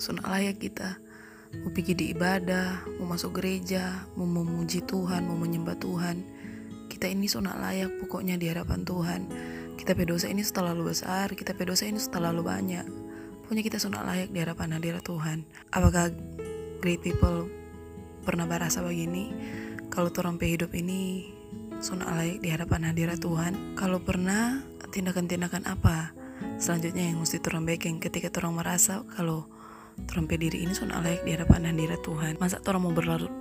[0.00, 0.96] so nak layak kita.
[1.60, 6.22] Mau pergi di ibadah mau masuk gereja mau memuji Tuhan mau menyembah Tuhan.
[6.88, 9.20] Kita ini so nak layak pokoknya di hadapan Tuhan.
[9.76, 12.86] Kita pedosa ini terlalu besar kita pedosa ini terlalu banyak.
[13.44, 15.44] Pokoknya kita so nak layak di hadapan hadirat Tuhan.
[15.74, 16.08] Apakah
[16.80, 17.50] great people
[18.24, 19.34] pernah berasa begini?
[19.90, 21.28] Kalau orang hidup ini
[21.84, 23.76] so nak layak di hadapan hadirat Tuhan.
[23.76, 26.19] Kalau pernah tindakan-tindakan apa
[26.60, 29.48] selanjutnya yang mesti turun baking ketika orang merasa kalau
[30.12, 32.36] orang diri ini nak layak di hadapan hadirat Tuhan.
[32.36, 33.32] Masa orang mau berlarut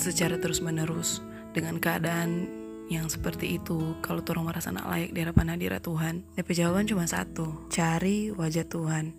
[0.00, 1.20] secara terus menerus
[1.52, 2.48] dengan keadaan
[2.88, 6.24] yang seperti itu kalau orang merasa nak layak di hadapan hadirat Tuhan?
[6.36, 9.12] Tapi jawaban cuma satu cari wajah Tuhan.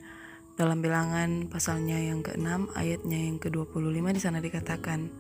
[0.55, 5.11] Dalam bilangan pasalnya yang ke-6 ayatnya yang ke-25 di sana dikatakan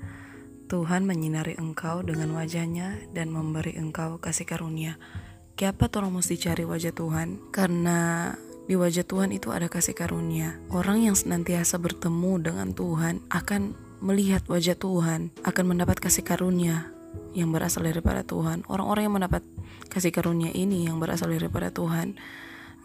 [0.65, 4.97] Tuhan menyinari engkau dengan wajahnya dan memberi engkau kasih karunia
[5.55, 7.39] Kenapa orang mesti cari wajah Tuhan?
[7.55, 8.27] Karena
[8.67, 10.59] di wajah Tuhan itu ada kasih karunia.
[10.67, 13.71] Orang yang senantiasa bertemu dengan Tuhan akan
[14.03, 16.91] melihat wajah Tuhan, akan mendapat kasih karunia,
[17.31, 18.67] yang berasal daripada Tuhan.
[18.67, 19.47] Orang-orang yang mendapat
[19.87, 22.19] kasih karunia ini yang berasal daripada Tuhan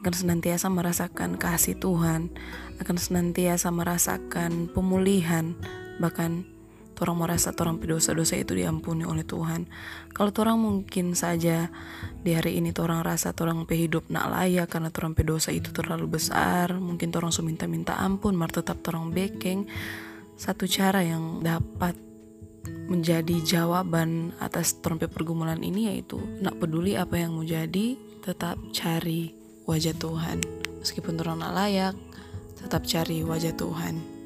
[0.06, 2.30] akan senantiasa merasakan kasih Tuhan,
[2.78, 5.58] akan senantiasa merasakan pemulihan,
[5.98, 6.46] bahkan
[7.00, 9.66] orang merasa orang dosa-dosa itu diampuni oleh Tuhan.
[10.12, 11.72] Kalau orang mungkin saja
[12.20, 16.76] di hari ini orang rasa orang hidup nak layak karena orang dosa itu terlalu besar,
[16.76, 19.64] mungkin orang minta-minta ampun, mar tetap orang bekeng.
[20.36, 21.96] Satu cara yang dapat
[22.90, 29.32] menjadi jawaban atas trompet pergumulan ini yaitu nak peduli apa yang mau jadi tetap cari
[29.64, 30.42] wajah Tuhan
[30.82, 31.94] meskipun orang nak layak
[32.58, 34.19] tetap cari wajah Tuhan